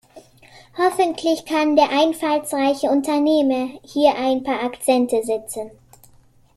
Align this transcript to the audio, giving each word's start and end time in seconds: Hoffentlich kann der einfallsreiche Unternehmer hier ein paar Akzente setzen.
Hoffentlich 0.79 1.45
kann 1.45 1.75
der 1.75 1.91
einfallsreiche 1.91 2.89
Unternehmer 2.89 3.79
hier 3.83 4.15
ein 4.15 4.41
paar 4.41 4.63
Akzente 4.63 5.23
setzen. 5.23 5.69